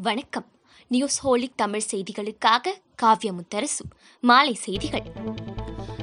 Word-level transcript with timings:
வணக்கம். 0.00 0.44
News 0.88 1.26
holic 1.26 1.56
Tamil 1.56 1.82
செய்திகளுக்காக 1.90 2.72
காவ்ய 2.94 3.32
முத்தரசு 3.32 3.84
மாலை 4.20 4.54
செய்திகள். 4.54 5.02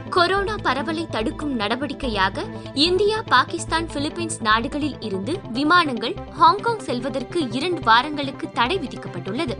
கொரோனா 0.09 0.55
பரவலை 0.55 1.07
தடுக்கும் 1.07 1.59
நடவடிக்கையாக 1.59 2.43
இந்தியா 2.73 3.21
பாகிஸ்தான் 3.21 3.85
பிலிப்பைன்ஸ் 3.85 4.41
நாடுகளில் 4.41 5.01
இருந்து 5.01 5.39
விமானங்கள் 5.49 6.15
ஹாங்காங் 6.31 6.79
செல்வதற்கு 6.79 7.51
இரண்டு 7.51 7.81
வாரங்களுக்கு 7.81 8.51
தடை 8.51 8.79
விதிக்கப்பட்டுள்ளது. 8.79 9.55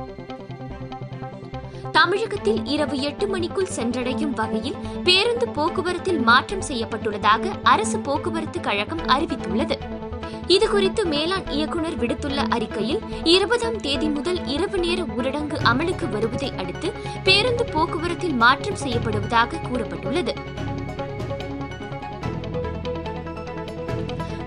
தமிழகத்தில் 1.91 2.65
இரவு 2.65 3.01
எட்டு 3.01 3.27
மணிக்குள் 3.27 3.73
சென்றடையும் 3.75 4.29
வகையில் 4.29 4.75
பேருந்து 5.03 5.49
போக்குவரத்தில் 5.49 6.21
மாற்றம் 6.21 6.67
செய்யப்பட்டுள்ளதாக 6.67 7.53
அரசு 7.63 7.99
போக்குவரத்து 7.99 8.59
கழகம் 8.59 8.99
அறிவித்துள்ளது. 8.99 9.94
இதுகுறித்து 10.47 11.03
மேலாண் 11.03 11.49
இயக்குநர் 11.51 11.97
விடுத்துள்ள 11.97 12.39
அறிக்கையில் 12.49 12.99
இருபதாம் 13.23 13.79
தேதி 13.79 14.07
முதல் 14.07 14.45
இரவு 14.45 14.77
நேர 14.77 15.01
ஊரடங்கு 15.03 15.57
அமலுக்கு 15.63 16.09
வருவதை 16.09 16.51
அடுத்து 16.57 16.91
பேருந்து 17.23 17.65
போக்குவரத்தில் 17.65 18.35
மாற்றம் 18.35 18.81
செய்யப்படுவதாக 18.83 19.61
கூறப்பட்டுள்ளது. 19.71 20.35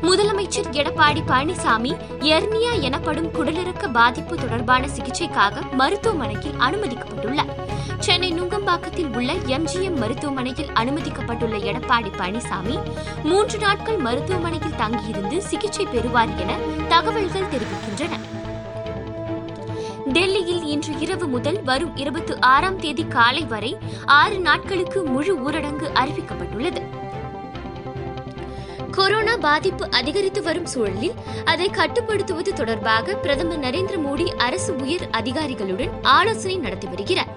முதலமைச்சர் 0.09 0.69
எடப்பாடி 0.73 1.23
பழனிசாமி 1.27 1.91
எர்னியா 2.21 2.80
எனப்படும் 2.80 3.35
குடலிறக்க 3.35 3.93
பாதிப்பு 3.93 4.37
தொடர்பான 4.37 4.87
சிகிச்சைக்காக 4.87 5.73
மருத்துவமனையில் 5.73 6.55
அனுமதிக்கப்பட்டுள்ளார். 6.59 7.51
சென்னை 7.99 8.33
நுங்கம்பாக்கத்தில் 8.33 9.16
உள்ள 9.16 9.33
எம்ஜிஎம் 9.33 9.97
மருத்துவமனையில் 9.97 10.66
அனுமதிக்கப்பட்டுள்ள 10.66 11.59
எடப்பாடி 11.71 12.13
பழனிசாமி 12.19 12.79
மூன்று 13.23 13.59
நாட்கள் 13.59 13.97
மருத்துவமனையில் 13.97 14.77
தங்கியிருந்து 14.77 15.43
சிகிச்சை 15.43 15.87
பெறுவார் 15.87 16.37
என 16.37 16.57
தகவல்கள் 16.88 17.51
தெரிவிக்கின்றன. 17.52 18.21
டெல்லியில் 20.07 20.65
இன்று 20.65 20.99
இரவு 20.99 21.27
முதல் 21.27 21.63
வரும் 21.63 21.97
இருபத்தி 21.97 22.35
ஆறாம் 22.41 22.79
தேதி 22.79 23.07
காலை 23.07 23.45
வரை 23.45 23.79
ஆறு 24.07 24.38
நாட்களுக்கு 24.38 25.04
முழு 25.04 25.51
ஊரடங்கு 25.51 25.91
அறிவிக்கப்பட்டுள்ளது. 25.95 26.98
கொரோனா 28.99 29.35
பாதிப்பு 29.37 29.85
அதிகரித்து 29.91 30.41
வரும் 30.43 30.66
சூழலில் 30.66 31.15
அதை 31.45 31.66
கட்டுப்படுத்துவது 31.71 32.52
தொடர்பாக 32.52 33.15
பிரதமர் 33.15 33.60
நரேந்திர 33.60 33.96
மோடி 34.07 34.27
அரசு 34.46 34.77
உயர் 34.77 35.04
அதிகாரிகளுடன் 35.10 35.93
ஆலோசனை 36.02 36.57
நடத்தி 36.59 36.87
வருகிறார். 36.87 37.30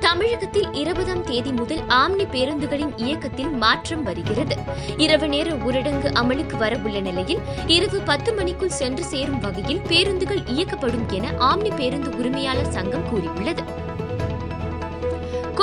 தமிழகத்தில் 0.00 0.68
இருபதாம் 0.72 1.22
தேதி 1.24 1.52
முதல் 1.52 1.82
ஆம்னி 2.00 2.26
பேருந்துகளின் 2.32 2.92
இயக்கத்தில் 2.96 3.52
மாற்றம் 3.62 4.02
வருகிறது. 4.02 4.56
இரவு 4.96 5.28
நேர 5.28 5.50
ஊரடங்கு 5.50 6.10
அமலுக்கு 6.22 6.56
வரவுள்ள 6.56 7.00
நிலையில் 7.00 7.40
இரவு 7.66 8.00
பத்து 8.00 8.32
மணிக்குள் 8.34 8.76
சென்று 8.80 9.04
சேரும் 9.04 9.40
வகையில் 9.40 9.82
பேருந்துகள் 9.88 10.44
இயக்கப்படும் 10.56 11.08
என 11.08 11.32
ஆம்னி 11.38 11.72
பேருந்து 11.76 12.10
உரிமையாளர் 12.18 12.70
சங்கம் 12.70 13.08
கூறியுள்ளது. 13.10 13.64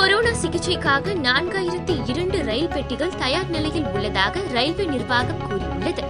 கொரோனா 0.02 0.30
சிகிச்சைக்காக 0.34 1.12
நான்காயிரத்தி 1.22 1.94
இரண்டு 2.08 2.38
ரயில் 2.42 2.70
பெட்டிகள் 2.70 3.12
தயார் 3.18 3.50
நிலையில் 3.50 3.86
உள்ளதாக 3.92 4.40
ரயில்வே 4.52 4.86
நிர்வாகம் 4.86 5.42
உள்ளது. 5.82 6.02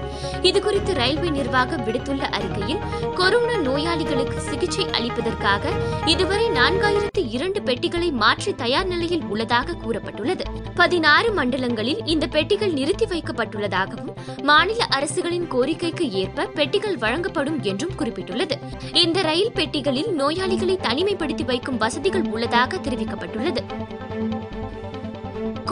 இதுகுறித்து 0.42 0.92
ரயில்வே 0.94 1.28
நிர்வாகம் 1.30 1.84
விடுத்துள்ள 1.86 2.18
அறிக்கையில் 2.18 2.80
கொரோனா 3.14 3.56
நோயாளிகளுக்கு 3.56 4.40
சிகிச்சை 4.40 4.84
அளிப்பதற்காக 4.84 5.70
இதுவரை 6.04 6.46
நான்காயிரத்து 6.48 7.22
இரண்டு 7.28 7.62
பெட்டிகளை 7.62 8.10
மாற்றி 8.10 8.54
தயார் 8.54 8.86
நிலையில் 8.86 9.22
உள்ளதாக 9.22 9.76
கூறப்பட்டுள்ளது. 9.84 10.44
பதினாறு 10.74 11.30
மண்டலங்களில் 11.32 12.00
இந்த 12.04 12.26
பெட்டிகள் 12.26 12.72
நிறுத்தி 12.72 13.04
வைக்கப்பட்டுள்ளதாகவும் 13.04 14.42
மாநில 14.42 14.84
அரசுகளின் 14.84 15.48
கோரிக்கைக்கு 15.50 16.10
ஏற்ப 16.10 16.44
பெட்டிகள் 16.44 16.96
வழங்கப்படும் 16.96 17.62
என்றும் 17.62 17.96
குறிப்பிட்டுள்ளது. 17.98 18.58
இந்த 18.92 19.22
ரயில் 19.22 19.52
பெட்டிகளில் 19.54 20.12
நோயாளிகளை 20.18 20.76
தனிமைப்படுத்தி 20.88 21.44
வைக்கும் 21.44 21.76
வசதிகள் 21.76 22.22
உள்ளதாக 22.22 22.76
தெரிவிக்கப்பட்டுள்ளது. 22.76 23.62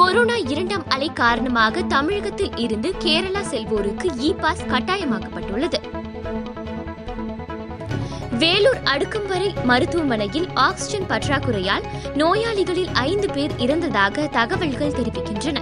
கொரோனா 0.01 0.37
இரண்டாம் 0.37 0.85
அலை 0.89 1.11
காரணமாக 1.13 1.83
தமிழகத்தில் 1.83 2.57
இருந்து 2.57 2.95
கேரளா 2.99 3.43
செல்வோருக்கு 3.51 4.09
இ 4.21 4.39
பாஸ் 4.39 4.63
கட்டாயமாக்கப்பட்டுள்ளது. 4.63 5.75
வேலூர் 8.31 8.81
அடுக்கும்வரை 8.85 9.65
மருத்துவமனையில் 9.65 10.49
ஆக்ஸிஜன் 10.55 11.05
பற்றாக்குறையால் 11.09 11.83
நோயாளிகளில் 12.15 12.89
ஐந்து 12.93 13.31
பேர் 13.31 13.51
இறந்ததாக 13.57 14.29
தகவல்கள் 14.29 14.93
தெரிவிக்கின்றன. 14.93 15.57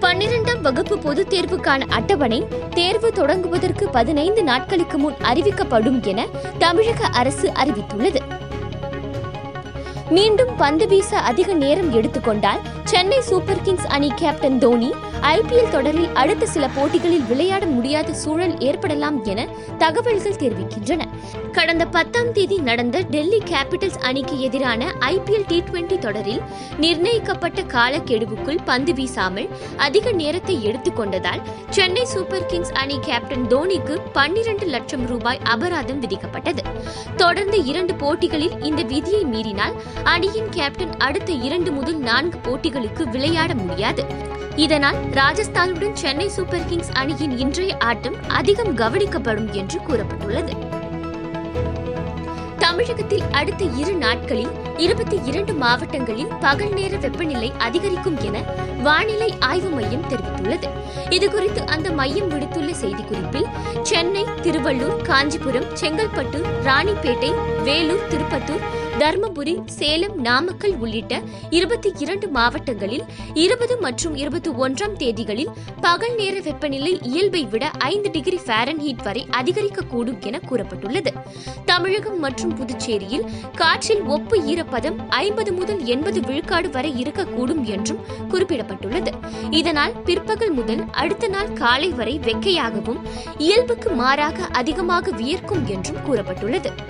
பன்னிரண்டாம் 0.00 0.62
வகுப்பு 0.62 0.98
பொதுத் 0.98 1.32
தேர்வுக்கான 1.34 1.80
அட்டவணை 1.80 2.46
தேர்வு 2.70 3.12
தொடங்குவதற்கு 3.14 3.84
பதினைந்து 3.92 4.42
நாட்களுக்கு 4.42 4.98
முன் 4.98 5.14
அறிவிக்கப்படும் 5.22 6.02
என 6.02 6.26
தமிழக 6.58 7.04
அரசு 7.04 7.50
அறிவித்துள்ளது. 7.50 8.39
மீண்டும் 10.10 10.52
பந்து 10.56 10.84
வீச 10.86 11.20
அதிக 11.22 11.52
நேரம் 11.54 11.90
எடுத்துக்கொண்டால் 11.92 12.62
சென்னை 12.90 13.20
சூப்பர் 13.20 13.62
கிங்ஸ் 13.62 13.86
அணி 13.86 14.08
கேப்டன் 14.20 14.58
தோனி 14.58 14.88
ஐபிஎல் 15.20 15.70
தொடரில் 15.70 16.12
அடுத்த 16.12 16.44
சில 16.46 16.68
போட்டிகளில் 16.68 17.26
விளையாட 17.28 17.66
முடியாத 17.66 18.12
சூழல் 18.12 18.54
ஏற்படலாம் 18.58 19.24
என 19.24 19.40
தகவல்கள் 19.78 20.38
தெரிவிக்கின்றன. 20.42 21.02
கடந்த 21.52 21.84
பத்தாம் 21.86 22.32
தேதி 22.32 22.56
நடந்த 22.58 23.00
டெல்லி 23.00 23.40
கேபிட்டல்ஸ் 23.50 23.98
அணிக்கு 23.98 24.40
எதிரான 24.40 24.88
ஐபிஎல் 25.00 25.46
டி 25.46 25.58
டுவெண்டி 25.62 25.98
தொடரில் 25.98 26.40
நிர்ணயிக்கப்பட்ட 26.78 27.62
காலக்கெடுவுக்குள் 27.62 28.64
பந்து 28.64 28.92
வீசாமல் 28.92 29.48
அதிக 29.76 30.12
நேரத்தை 30.12 30.56
எடுத்துக்கொண்டதால் 30.66 31.44
சென்னை 31.70 32.04
சூப்பர் 32.04 32.46
கிங்ஸ் 32.46 32.72
அணி 32.72 32.98
கேப்டன் 33.00 33.46
தோனிக்கு 33.46 33.96
பன்னிரண்டு 34.12 34.66
லட்சம் 34.66 35.06
ரூபாய் 35.06 35.40
அபராதம் 35.44 36.02
விதிக்கப்பட்டது. 36.02 36.64
தொடர்ந்து 37.16 37.64
இரண்டு 37.64 37.94
போட்டிகளில் 37.94 38.58
இந்த 38.60 38.82
விதியை 38.82 39.24
மீறினால் 39.24 39.78
அணியின் 40.04 40.50
கேப்டன் 40.50 40.96
அடுத்த 40.98 41.32
இரண்டு 41.32 41.72
முதல் 41.72 41.98
நான்கு 42.10 42.38
போட்டிகள் 42.38 42.78
போட்டிகளுக்கு 42.80 43.10
விளையாட 43.14 43.54
முடியாது. 43.54 44.02
இதனால் 44.56 44.98
ராஜஸ்தானுடன் 45.20 45.98
சென்னை 46.02 46.28
சூப்பர் 46.28 46.66
கிங்ஸ் 46.68 46.92
அணியின் 46.92 47.38
இன்றைய 47.38 47.72
ஆட்டம் 47.78 48.16
அதிகம் 48.28 48.72
கவனிக்கப்படும் 48.76 49.50
என்று 49.52 49.78
கூறப்பட்டுள்ளது. 49.88 50.54
தமிழகத்தில் 52.58 53.24
அடுத்த 53.30 53.62
இரு 53.80 53.92
நாட்களில் 53.94 54.52
இருபத்தி 54.76 55.16
இரண்டு 55.24 55.52
மாவட்டங்களில் 55.52 56.32
பகல் 56.40 56.72
நேர 56.72 56.96
வெப்பநிலை 56.96 57.52
அதிகரிக்கும் 57.58 58.18
என 58.20 58.36
வானிலை 58.82 59.30
ஆய்வு 59.40 59.70
மையம் 59.70 60.06
தெரிவித்துள்ளது. 60.08 60.68
இதுகுறித்து 61.16 61.62
அந்த 61.66 61.90
மையம் 62.00 62.30
விடுத்துள்ள 62.30 62.70
செய்திக்குறிப்பில் 62.82 63.48
சென்னை 63.82 64.24
திருவள்ளூர் 64.44 65.02
காஞ்சிபுரம் 65.02 65.68
செங்கல்பட்டு 65.80 66.40
ராணிப்பேட்டை 66.68 67.32
வேலூர் 67.62 68.08
திருப்பத்தூர் 68.08 68.64
தருமபுரி 68.98 69.62
சேலம் 69.66 70.16
நாமக்கல் 70.20 70.76
உள்ளிட்ட 70.78 71.20
இருபத்தி 71.50 71.92
இரண்டு 71.98 72.28
மாவட்டங்களில் 72.28 73.04
இருபது 73.34 73.78
மற்றும் 73.78 74.14
இருபத்தி 74.14 74.50
ஒன்றாம் 74.50 74.96
தேதிகளில் 74.96 75.50
பகல் 75.80 76.14
நேர 76.14 76.40
வெப்பநிலை 76.40 76.98
இயல்பை 77.02 77.44
விட 77.44 77.70
ஐந்து 77.70 78.10
டிகிரி 78.10 78.40
ஃபாரன்ஹீட் 78.46 79.02
வரை 79.02 79.26
அதிகரிக்கக்கூடும் 79.30 80.20
என 80.20 80.40
கூறப்பட்டுள்ளது. 80.50 81.12
தமிழகம் 81.64 82.18
மற்றும் 82.18 82.56
புதுச்சேரியில் 82.56 83.24
காற்றில் 83.54 84.02
ஒப்பு 84.02 84.42
ஈரப்பதம் 84.42 85.08
ஐம்பது 85.08 85.52
முதல் 85.52 85.84
எண்பது 85.84 86.20
விழுக்காடு 86.20 86.70
வரை 86.70 87.02
இருக்கக்கூடும் 87.02 87.62
என்றும் 87.64 88.04
குறிப்பிடப்பட்டுள்ளது. 88.30 89.12
இதனால் 89.50 89.92
பிற்பகல் 89.92 90.50
முதல் 90.50 90.84
அடுத்த 90.90 91.28
நாள் 91.28 91.52
காலை 91.52 91.88
வரை 91.88 92.18
வெக்கையாகவும் 92.18 93.00
இயல்புக்கு 93.38 93.90
மாறாக 93.90 94.44
அதிகமாக 94.44 95.10
வியர்க்கும் 95.10 95.66
என்றும் 95.66 95.96
கூறப்பட்டுள்ளது. 96.08 96.89